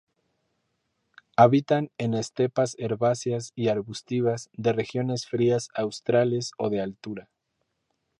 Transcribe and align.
Habitan 1.37 1.91
en 1.99 2.15
estepas 2.15 2.73
herbáceas 2.79 3.51
y 3.53 3.67
arbustivas 3.67 4.49
de 4.53 4.73
regiones 4.73 5.27
frías 5.27 5.69
australes 5.75 6.53
o 6.57 6.71
de 6.71 6.81
altura. 6.81 7.29